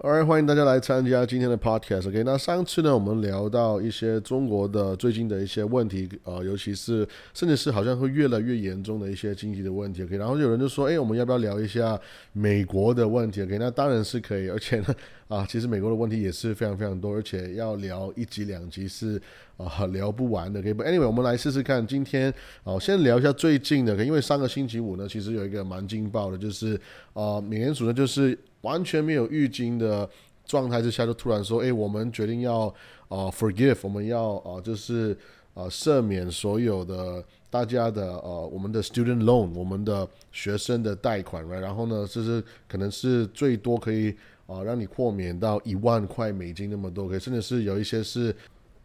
[0.00, 2.06] Alright，欢迎大家来参加今天的 podcast。
[2.06, 10.04] OK，那上次呢，我们聊到一些中国的最近的一些问题，呃，尤其是甚至是好像会越来越严重的一些经济的问题。
[10.04, 12.00] OK，然后有人就说，哎，我们要不要聊一下
[12.32, 14.94] 美国的问题？OK，那当然是可以，而且呢，
[15.26, 19.20] 啊，其实美国的问题也是非常非常多，而且要聊一集两集是
[19.56, 20.60] 啊聊不完的。
[20.60, 26.80] OK，Anyway，我们来试试看，今天哦，先聊一下最近的，因为上个星期五呢，其实有一个蛮劲爆的，就是
[27.14, 28.38] 啊，美联储呢就是。
[28.62, 30.08] 完全没有预警的
[30.44, 32.62] 状态之下，就突然说：“哎，我们决定要
[33.08, 35.16] 啊，forgive，我们要啊，就是
[35.54, 44.14] 啊，赦免所有的大家的呃，我们的 student loan，我们的学生的贷款然后呢，就是可能是最多可以
[44.46, 48.34] 啊，让你豁免到一万块美金那么多，OK，甚至是有一些是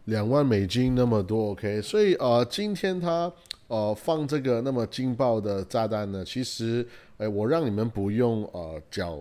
[0.05, 1.82] 两万美金那么多，OK。
[1.82, 3.32] 所以呃，今天他
[3.68, 6.85] 呃放这个那么劲爆的炸弹呢，其实
[7.18, 9.18] 哎，我让你们不用呃缴。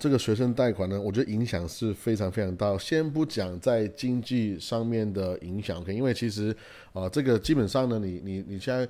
[0.00, 2.76] 这个学生贷款呢，我觉得影响是非常非常大。
[2.78, 6.56] 先不讲在经济上面的影响，OK，因为其实
[6.94, 8.88] 啊，这个基本上呢，你你你现在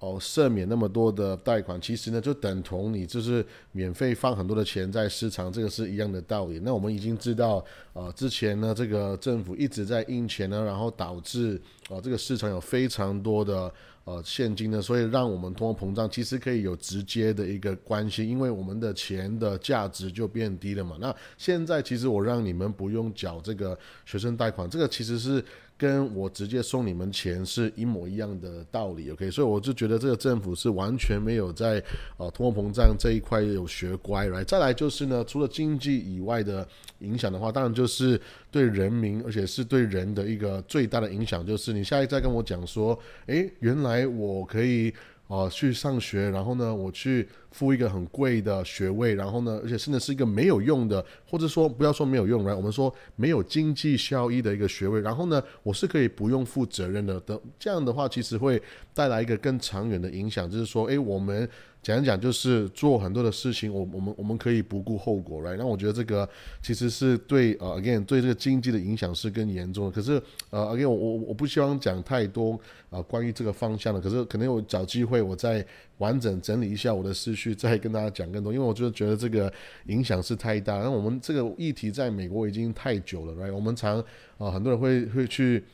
[0.00, 6.58] 哦赦免那么多的贷款，其实呢就等同你就是免费放很多的钱在市场，这个是一样的道理。
[6.64, 13.72] 那我们已经知道啊，之前呢这个政府一直在印钱呢，然后导致啊这个市场有非常多的。
[14.04, 20.96] 呃，现金呢，所以让我们通货膨胀其实可以有直接的一个关系，因为我们的钱的价值就变低了嘛。
[20.98, 25.44] 那现在其实我让你们不用缴这个学生贷款，这个其实是。
[25.80, 31.82] 跟我直接送你们钱是一模一样的道理，OK，所以我就觉得这个政府是完全没有在
[32.18, 34.44] 呃通货膨胀这一块有学乖来。
[34.44, 44.92] 再来就是呢，除了经济以外的影响的话，当然就是对人民，而且是对人的一个最大的影响，就是你下一再跟我讲说，诶，原来我可以。
[45.30, 57.20] 啊，去上学，然后呢，我去付一个很贵的学位，然后呢，而且甚至是一个没有用的，或者说不要说没有用，来，我们说没有经济效益的一个学位，然后呢，我是可以不用负责任的。
[57.20, 58.60] 等这样的话，其实会
[58.92, 61.48] 带来一个更长远的影响，就是说，诶，我们。
[61.82, 65.56] 讲一讲，就是做很多的事情，我我们我们可以不顾后果，right？
[65.56, 66.28] 那我觉得这个
[66.62, 69.90] 其实是对呃，again 对这个经济的影响是更严重的。
[69.90, 72.60] 可是呃，again 我我我不希望讲太多
[72.90, 74.00] 啊，关于这个方向的。
[74.00, 75.64] 可是可能我找机会，我再
[75.96, 78.52] 完整整理一下我的思绪，再跟大家讲更多。
[78.52, 79.50] 因为我就觉得这个
[79.86, 80.76] 影响是太大。
[80.80, 83.54] 那我们这个议题在美国已经太久了，right？
[83.54, 83.98] 我们常
[84.36, 85.64] 啊，很多人会会去。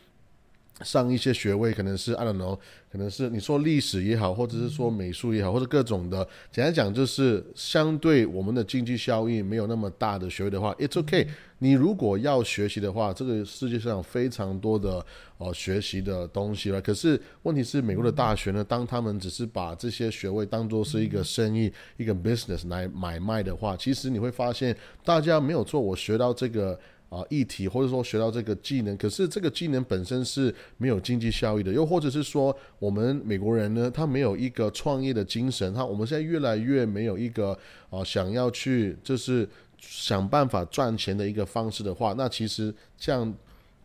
[0.82, 2.58] 上一些学位可能是 I don't know，
[2.92, 11.26] 可能是你说历史也好，或者是说美术也好，或者各种的，简单讲就是相对我们的经济效益没有那么大的学位的话，it's okay。
[11.60, 15.02] 你如果要学习的话，这个世界上非常多的
[15.38, 16.78] 哦学习的东西了。
[16.82, 26.78] 可是问题是，美国的大学呢，当他们只是把这些学位当做是一个生意、一个 business 来买卖的话，其实你会发现，大家没有做，我学到这个。
[27.08, 37.58] 啊，议题或者说学到这个技能，可是这个技能本身是没有经济效益的，又或者是说我们美国人呢，他没有一个创业的精神，他我们现在越来越没有一个
[37.90, 39.48] 啊想要去就是
[39.80, 43.34] 想办法赚钱的一个方式的话，那其实像。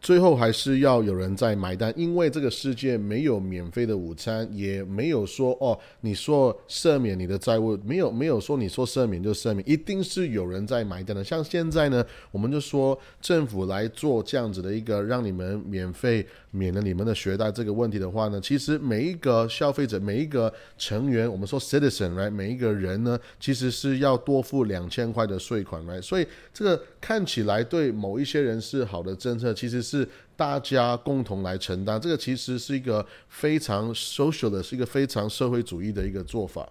[0.02, 11.24] 最后还是要有人在买单，因为这个世界没有免费的午餐，也没有说哦，你说赦免你的债务，没有没有说你说赦免就赦免，一定是有人在买单的。
[11.24, 29.91] 像现在呢，我们就说政府来做这样子的一个让你们免费免了你们的学贷这个问题的话呢，其实每一个消费者每一个成员，我们说 citizen right，每一个人呢，其实是要多付两千块的税款来，所以这个看起来对某一些人是好的政策，其实。
[29.92, 30.08] 是
[30.38, 36.68] 大家共同来承担，这个其实是一个非常 social 的，是一个非常社会主义的一个做法。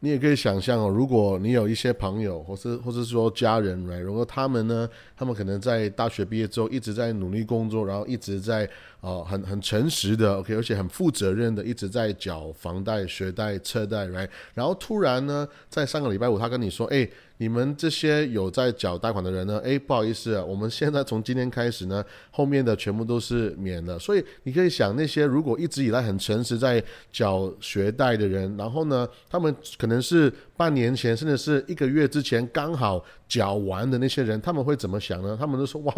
[0.00, 4.86] 你也可以想象哦，如果你有一些朋友，或是或者说家人来，如果他们呢，
[5.16, 8.68] 他们可能在大学毕业之后一直在努力工作，然后一直在
[9.00, 17.08] 哦很很诚实的，OK，而且很负责任的一直在缴房贷、学贷、车贷，right，然后突然呢，在上个礼拜五，他跟你说，哎。
[17.38, 19.60] 你们这些有在缴贷款的人呢？
[19.64, 23.98] 哎，不好意思， 我们现在从今天开始呢，后面的全部都是免的。
[23.98, 35.36] 所以你可以想，那些如果一直以来很诚实在缴学贷的人，然后呢，他们可能是半年前甚至是一个月之前刚好缴完的那些人，他们会怎么想呢？
[35.38, 35.92] 他们都说：哇。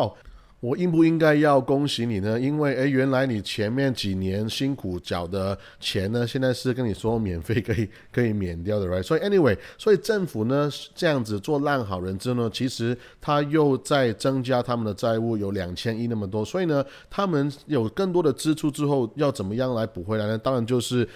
[0.61, 2.41] 我应不应该要恭喜你呢？
[2.41, 9.03] 因为诶，原来你前面几年辛苦缴的钱呢，现在是跟你说免费 可以可以免掉的，right？
[9.03, 20.38] 所以 anyway，所以政府呢这样子做烂好人之后呢，其实他又在增加他们的债务有两千亿那么多，所以呢，他们有更多的支出之后要怎么样来补回来呢？
[20.38, 21.06] 当然就是。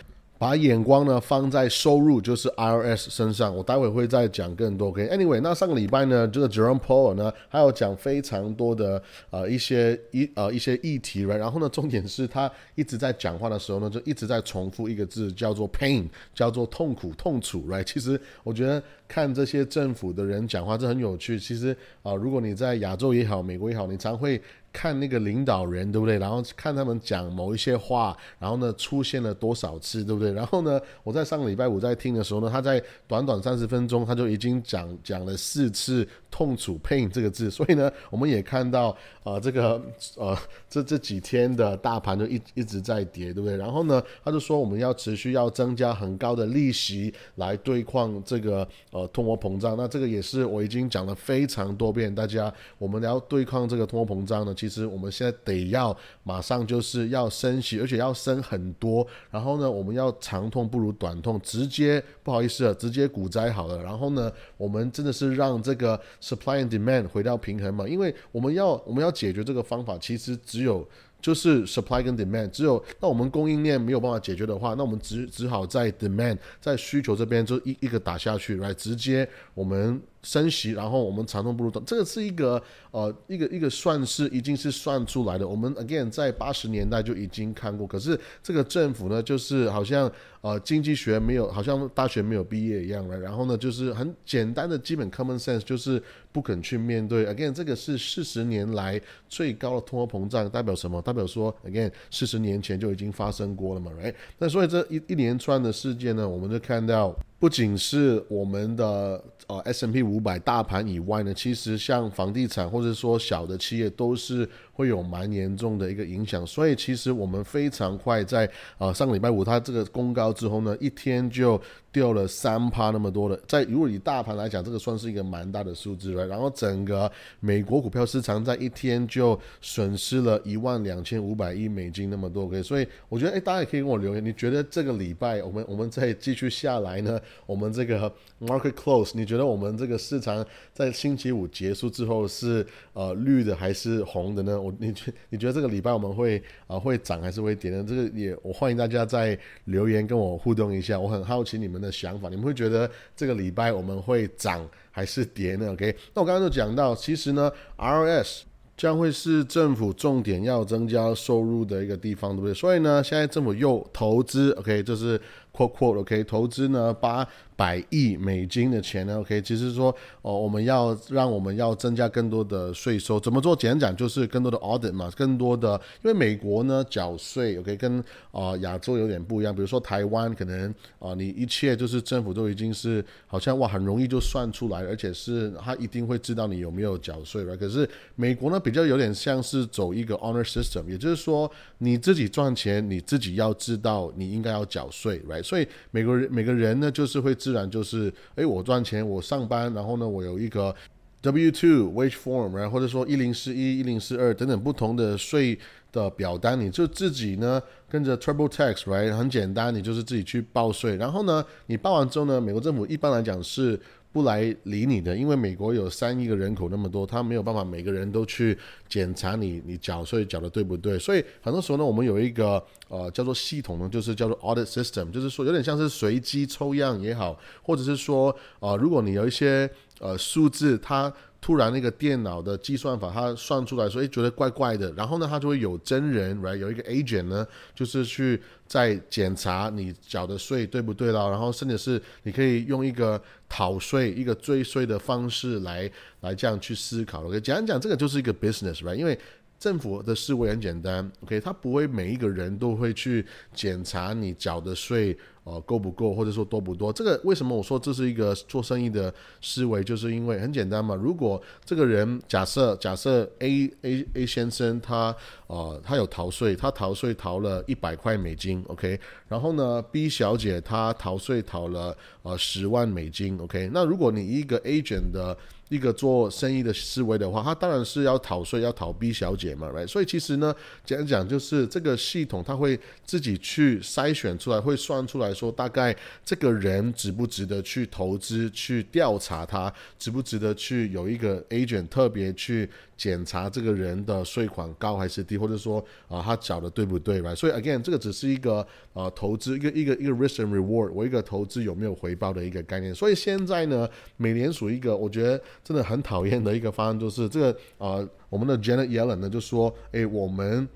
[0.41, 3.55] 把眼光呢放在收入，就是 I O S 身上。
[3.55, 4.89] 我待会会再讲更多。
[4.89, 17.85] OK，Anyway，那上个礼拜呢，这个 Jerome Powell 呢，还有讲非常多的呃一些一呃一些议题了然后呢，重点是他一直在讲话的时候呢，就一直在重复一个字，叫做 pain，叫做痛苦、痛楚，right？
[17.85, 21.37] 其实我觉得看这些政府的人讲话，这很有趣。
[21.37, 24.41] 其实啊，如果你在亚洲也好，美国也好，你常会。
[24.73, 26.17] 看那个领导人对不对？
[26.21, 30.31] 然后看他们讲某一些话，然后呢出现了多少次对不对？
[30.33, 39.83] 然后呢，我在上个礼拜五在听的时候呢，他在短短三十分钟他就已经讲讲了四次痛楚 pain 这个字， 所以呢，我们也看到啊这个
[40.17, 43.57] 呃这这几天的大盘就一一直在跌对不对？
[43.57, 48.65] 然后呢，他就说我们要持续要增加很高的利息来对抗这个
[49.09, 54.55] 通货膨胀，那这个也是我已经讲了非常多遍，大家我们要对抗这个通货膨胀呢。
[54.55, 59.07] 其实我们现在得要马上就是要升息，而且要升很多。
[59.31, 63.83] 然后呢，我们要长痛不如短痛，直接不好意思了，直接股灾好了。
[63.83, 67.89] 然后呢，我们真的是让这个 supply and demand 回到平衡嘛？
[67.89, 70.87] 因为我们要我们要解决这个方法，其实只有
[71.21, 80.01] 就是 supply 跟 demand，只有那我们供应链没有办法解决的话，那我们只只好在 demand 在需求这边就一一个打下去来直接我们。
[80.23, 85.49] 升息，然后我们长痛不如短，这个是一个呃一个一个算是已经是算出来的。
[85.49, 90.11] 我们 again 在八十年代就已经看过，可是这个政府呢，就是好像
[90.43, 93.19] 呃经济学没有，好像大学没有毕业一样了。
[93.19, 96.03] 然后呢，就是很简单的基本 common sense，就是
[96.33, 97.25] 不肯去面对。
[97.27, 101.01] again 这个是四十年来最高的通货膨胀，代表什么？
[101.01, 104.15] 代表说 again 四十年前就已经发生过了嘛，right？
[104.39, 107.17] 那所以这一一连串的事件呢，我们就看到。
[107.41, 114.49] 不仅是我们的呃 S M P 五百大盘以外呢，其实像房地产或者说小的企业都是。
[114.81, 121.61] 会有蛮严重的一个影响，所以其实我们非常快在呃上个礼拜五它这个公告之后呢，一天就
[121.93, 126.27] 掉了三趴那么多的，在如果以大盘来讲，这个算是一个蛮大的数字了。
[126.27, 127.11] 然后整个
[127.41, 132.45] 美国股票市场在一天就损失了一万两千五百亿美金那么多。
[132.45, 137.21] OK，所以我觉得哎，大家也可以跟我留言，你觉得这个礼拜我们我们再继续下来呢？
[137.45, 138.11] 我们这个
[138.41, 144.61] market close，你觉得我们这个市场在星期五结束之后是呃绿的还是红的呢？
[144.61, 147.85] 我你觉你觉得这个礼拜我们会啊会涨还是会跌呢？
[147.87, 152.29] 这个也我欢迎大家在留言跟我互动一下，我很好奇你们的想法。
[152.29, 155.95] 你们会觉得这个礼拜我们会涨还是跌呢？OK？
[156.15, 158.43] 那我刚刚就讲到，其实呢，RS
[158.77, 162.55] 将会是政府重点要增加收入的一个地方，对不对？
[162.55, 164.83] 所以呢，现在政府又投资，OK？
[164.83, 165.21] 这是
[165.69, 166.25] quote quote，OK？
[166.25, 167.27] 投资呢八。
[167.61, 173.55] 百亿美金的钱呢？OK，其实说哦，我们要让我们要增加更多的税收，怎么做？
[173.55, 178.03] 简单讲就是更多的 audit 嘛，更多的，因为美国呢缴税，OK，跟
[178.33, 179.55] 啊亚洲有点不一样。
[179.55, 187.55] 比如说台湾可能啊，你一切就是政府都已经是好像哇很容易就算出来，而且是他一定会知道你有没有缴税了。
[187.55, 187.87] 可是
[188.17, 195.43] 美国呢比较有点像是走一个 honor system，也就是说你自己赚钱，你自己要知道你应该要缴税，right？
[195.51, 197.35] 所以每个人每个人呢就是会。
[197.41, 200.75] 自然就是，哎，我赚钱，我上班，然后呢，我有一个
[201.23, 205.59] W two wage form，然后或者说一零四一、一零四二等等不同的税
[205.91, 213.81] 的表单，你就自己呢跟着 Triple Tax，right，很简单，你就是自己去报税，然后呢，你报完之后呢，美国政府一般来讲是。
[214.13, 218.59] 不来理你的，因为美国有三亿个人口那么多，他没有办法每个人都去
[218.89, 220.99] 检查你，你缴税缴的对不对？
[220.99, 243.21] 所以很多时候呢，我们有一个呃叫做系统呢，就是叫做 audit system，就是说有点像是随机抽样也好，或者是说呃如果你有一些呃数字，它突然那个电脑的计算法它算出来说，诶觉得怪怪的，然后呢，它就会有真人，right，有一个 agent 呢，就是去在检查你缴的税对不对了，然后甚至是你可以用一个。
[243.53, 248.95] 逃税一个追税的方式来来这样去思考，OK，讲讲，这个就是一个 business，right？
[248.95, 249.19] 因为
[249.61, 253.25] 政府的思维很简单，OK，他不会每一个人都会去
[253.55, 255.17] 检查你缴的税。
[255.43, 256.93] 哦，够不够，或者说多不多？
[256.93, 259.83] 这个为什么我说这是一个做生意的思维？
[259.83, 260.95] 就是因为很简单嘛。
[260.95, 269.01] 如果这个人假设假设 A A A 先生他呃他有逃税，他逃税逃了一百块美金，OK。
[269.29, 273.71] 然后呢，B 小姐她逃税逃了呃十万美金，OK。
[273.73, 275.37] 那如果你一个 agent 的
[275.71, 279.87] 一个做生意的思维的话，他当然是要逃税，要逃 B 小姐嘛，right？
[279.87, 292.69] 所以其实呢，讲讲就是这个系统，它会自己去筛选出来，会算出来说，大概这个人值不值得去投资，去调查他，值不值得去有一个 agent 特别去。
[293.01, 302.95] 检查这个人的税款高还是低，或者说啊他缴的对不对吧所以 again 这个只是一个呃投资一个一个一个 risk and reward，我一个投资有没有回报的一个概念。
[302.95, 303.89] 所以现在呢，
[304.19, 310.69] 美联储一个我觉得真的很讨厌的一个方案就是这个啊我们的 Janet Yellen 呢就说，诶，我们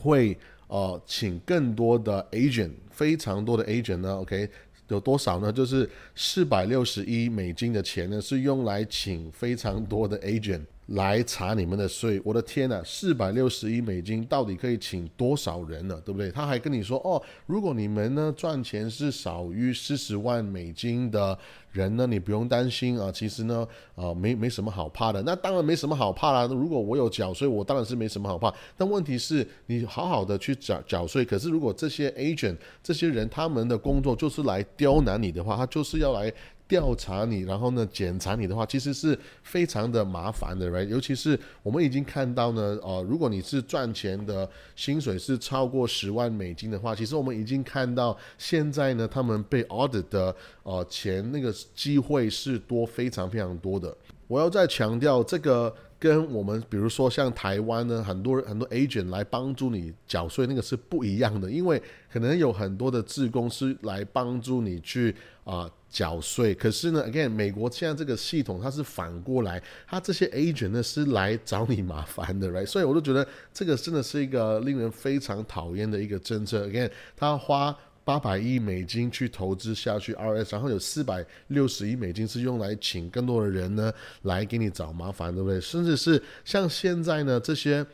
[0.00, 0.34] 会
[0.68, 4.48] 呃请更多的 agent，非常多的 agent 呢，OK。
[4.88, 5.50] 有多少呢？
[5.50, 12.20] 就是四百六十一美金的钱呢，是用来请非常多的 agent 来查你们的税。
[12.24, 16.00] 我的天呐，四百六十一美金到底可以请多少人呢？
[16.04, 16.30] 对不对？
[16.30, 21.38] 他还跟你说哦，如果你们呢赚钱是少于四十万美金的。
[21.74, 25.20] 人呢，你不用担心啊，其实呢，啊，没没什么好怕的。
[25.22, 26.46] 那当然没什么好怕啦。
[26.46, 28.54] 如果我有缴税，我当然是没什么好怕。
[28.76, 36.32] 但问题是，你好好的去缴缴税，可是如果这些 agent 这些人他们的工作就是来刁难你的话，他就是要来。
[36.66, 40.86] 调查你，然后呢检查你的话，其实是非常的麻烦的，right？
[40.86, 53.96] 尤其是我们已经看到呢，呃，如果你是赚钱的薪水是超过十万美金的话，其实我们已经看到现在呢，他们被 order 的呃钱那个机会是多非常非常多的。
[54.26, 55.74] 我要再强调这个。
[56.04, 61.82] 跟我们比如说像台湾呢，很多很多 agent 来帮助你缴税，那个是不一样的，因为
[62.12, 66.54] 可能有很多的自公司来帮助你去啊缴税。
[66.54, 72.66] 可是呢，again，美国现在这个系统它是反过来，它这些 agent 呢是来找你麻烦的，right？
[72.66, 76.66] 所以我就觉得这个真的是一个令人非常讨厌的一个政策。
[76.66, 77.74] again，他花。
[78.04, 83.92] 八百亿美金去投资下去，RS，然后有四百六十亿美金是用来请更多的人呢
[84.22, 85.60] 来给你找麻烦，对不对？
[85.60, 87.84] 甚至是像现在呢这些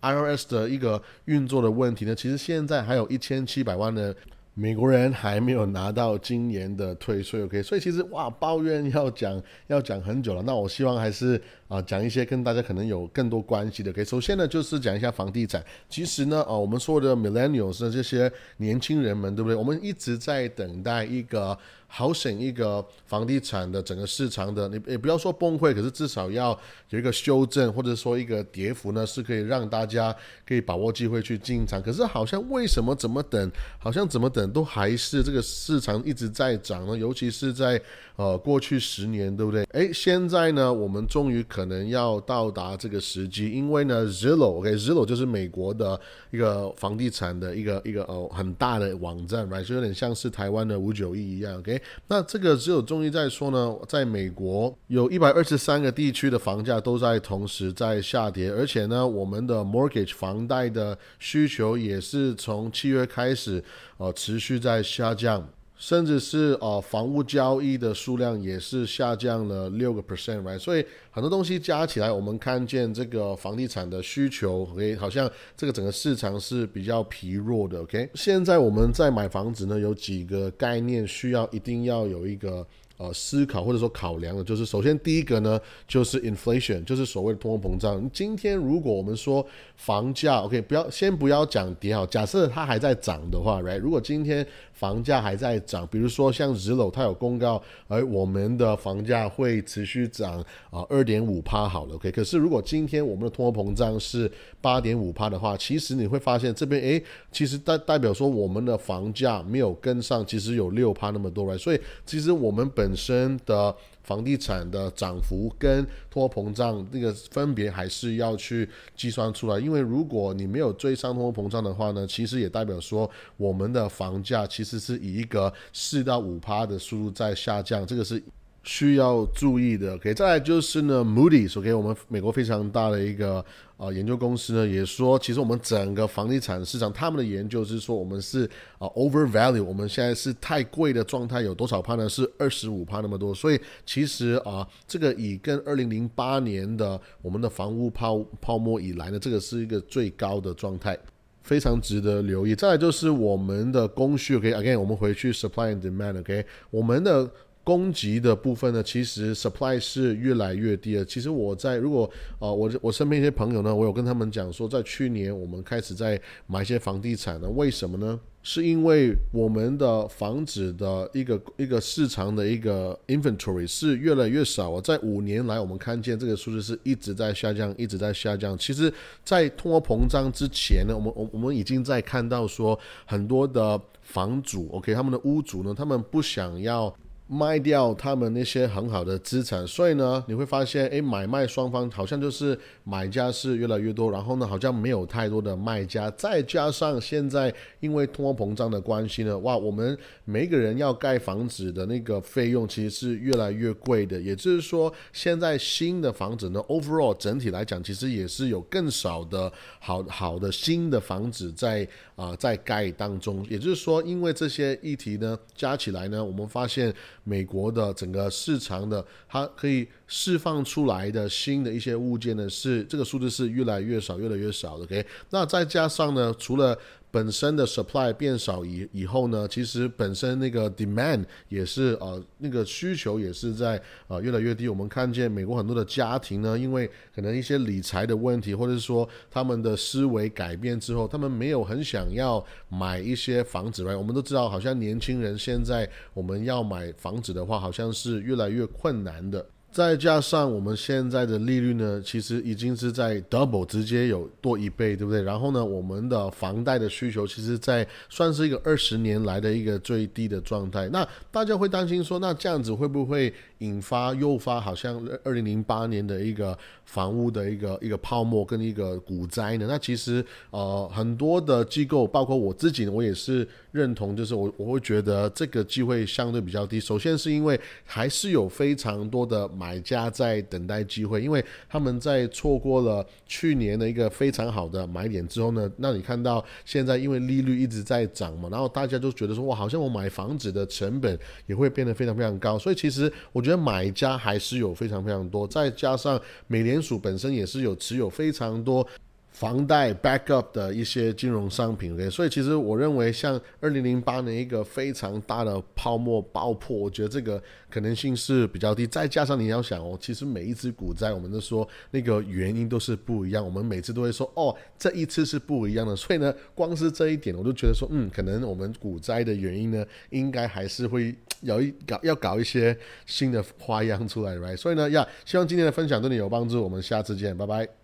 [0.00, 4.14] ，I O S 的一个运作的问题呢，其实现在还有一千七百万的。
[4.56, 10.42] 美国人还没有拿到今年的退税，OK，所以其实哇，抱怨要讲要讲很久了。
[10.42, 14.04] 那我希望还是啊讲一些跟大家可能有更多关系的，OK。
[14.04, 15.60] 首先呢，就是讲一下房地产。
[15.88, 19.56] 其实呢，啊，我们说的 Millennials 这些年轻人们，对不对？
[19.56, 21.58] 我们一直在等待一个。
[21.96, 26.58] 好省一个房地产的整个市场的，你也不要说崩溃，可是至少要
[26.90, 30.12] 有一个修正，或者说一个跌幅呢，是可以让大家
[30.44, 31.80] 可以把握机会去进场。
[31.80, 33.48] 可是好像为什么怎么等，
[33.78, 36.98] 好像怎么等都还是这个市场一直在涨呢？
[36.98, 37.80] 尤其是在
[38.16, 39.62] 呃过去十年，对不对？
[39.70, 46.00] 诶，现在呢，我们终于可能要到达这个时机，因为呢，Zillow，OK，Zillow 就是美国的
[46.32, 51.80] 一个房地产的一个一个呃很大的网站，right，就有点像是台湾的五九一一样，OK。
[52.08, 63.62] 那这个只有中医在说呢，在美国有一百二十三个地区的房价都在同时在下跌，而且呢，我们的 mortgage 房贷的需求也是从七月开始，
[63.98, 65.46] 呃，持续在下降。
[65.76, 70.58] 甚至是呃房屋交易的数量也是下降了六个 percent，right？
[70.58, 78.08] 所以很多东西加起来，我们看见这个房地产的需求，OK，好像这个整个市场是比较疲弱的，OK。
[78.14, 82.66] 现在我们在买房子呢，有几个概念需要一定要有一个。
[82.96, 88.08] 呃，思考或者说考量的，就是首先第一个呢，就是 inflation，就是所谓的通货膨胀。
[88.12, 93.80] 今天如果我们说房价，OK，不要先不要讲跌好，假设它还在涨的话，right？
[93.80, 100.40] 如果今天房价还在涨，比如说像日楼，它有公告，而我们的房价会持续涨
[100.70, 102.12] 啊，二点五趴好了，OK。
[102.12, 111.58] 可是如果今天我们的通货膨胀是八点五趴的话，其实你会发现这边诶，其实代代表说我们的房价没有跟上，其实有六趴那么多，right？
[111.58, 128.20] 所以其实我们本本身的房地产的涨幅跟通货膨胀那个分别还是要去计算出来，因为如果你没有追上通货膨胀的话呢，其实也代表说我们的房价其实是以一个四到五趴的速度在下降，这个是。
[128.66, 133.44] 需要注意的，OK，再来就是呢，Moody's，OK，我们美国非常大的一个
[133.76, 142.08] 呃研究公司呢，也说，其实我们整个房地产市场，他们的研究是说，我们是啊 over value，我们现在是太贵的状态，有多少趴呢？
[142.08, 150.98] 是二十五趴那么多，所以其实啊，这个以跟二零零八年的我们的房屋泡泡沫以来呢，这个是一个最高的状态，
[151.44, 152.56] 非常值得留意。
[152.56, 157.30] 再来就是我们的供需，OK，again，我们回去 supply and demand，OK，我们的。
[157.66, 161.04] 供给的部分呢，其实 supply 是越来越低了。
[161.06, 162.04] 其实我在如果
[162.38, 168.20] 啊，我我身边一些朋友呢，我有跟他们讲说，在去年我们开始在买一些房地产呢，为什么呢？
[168.46, 174.78] 是因为我们的房子的一个一个市场的一个 inventory 是越来越少。
[174.82, 178.56] 在五年来，我们看见这个数字是一直在下降，一直在下降。
[178.58, 178.92] 其实，
[179.24, 186.94] 在通货膨胀之前呢，我们我我们已经在看到说很多的房主，OK，他们的屋主呢，他们不想要。
[187.26, 196.10] 卖掉他们那些很好的资产，所以呢，你会发现，诶，买卖双方好像就是买家是越来越多，然后呢，好像没有太多的卖家。
[196.10, 204.20] 再加上现在因为通货膨胀的关系呢，哇，我们每个人要盖房子的那个费用其实是越来越贵的。
[204.20, 209.50] 也就是说，现在新的房子呢，overall 整体来讲，其实也是有更少的
[209.80, 213.42] 好好的新的房子在啊在盖当中。
[213.48, 216.94] 也就是说，因为这些议题呢加起来呢，我们发现。
[217.24, 224.84] 美国的整个市场的，它可以释放出来的新的一些物件呢，是这个数字是越来越少，越来越少的。
[224.84, 226.78] OK，那再加上呢，除了
[227.14, 234.68] 本身的 supply 变少以以后呢，其实本身那个 demand 也是呃那个需求也是在呃越来越低。
[234.68, 243.94] 我们看见美国很多的家庭呢，因为可能一些理财的问题，或者是说他们的思维改变之后，他们没有很想要买一些房子来。
[243.94, 249.46] 我们都知道，好像年轻人现在我们要买房子的话，好像是越来越困难的。
[249.74, 255.20] 再加上我们现在的利率呢，其实已经是在 double 直接有多一倍，对不对？
[255.20, 260.88] 然后呢，我们的房贷的需求，其实在算是一个二十年来的一个最低的状态。
[260.90, 269.66] 那大家会担心说，那这样子会不会引发诱发，好像二零零八年的一个房屋的一个一个泡沫跟一个股灾呢？
[269.68, 276.78] 那其实呃，很多的机构，包括我自己，我也是认同，就是我我会觉得这个机会相对比较低。
[276.78, 279.50] 首先是因为还是有非常多的。
[279.64, 298.86] 买家在等待机会，因为他们在错过了去年的一个非常好的买点之后呢，那你看到现在因为利率一直在涨嘛，然后大家都觉得说哇，好像我买房子的成本也会变得非常非常高，所以其实我觉得买家还是有非常非常多，再加上美联储本身也是有持有非常多。
[299.34, 308.86] 房贷 backup 的一些金融商品，OK，所以其实我认为像二零零八年一个非常大的泡沫爆破，我觉得这个可能性是比较低。
[308.86, 315.96] 再加上你要想哦，其实每一次股灾，我们都说那个原因都是不一样，我们每次都会说哦，这一次是不一样的。
[315.96, 324.56] 所以呢，光是这一点，我就觉得说，嗯，可能我们股灾的原因呢，应该还是会有一搞要搞一些新的花样出来，right？
[324.56, 327.83] 所以呢，呀，希望今天的分享对你有帮助，我们下次见，拜拜。